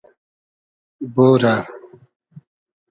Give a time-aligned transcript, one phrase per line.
[1.15, 1.53] بورۂ